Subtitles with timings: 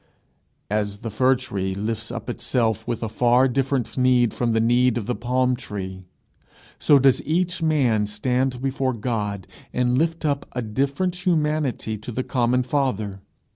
[0.71, 4.97] As the fir tree lifts up itself with a far different need from the need
[4.97, 6.07] of the palm tree,
[6.79, 12.23] so does each man stand before God, and lift up a different humanity to the
[12.23, 13.21] common Father.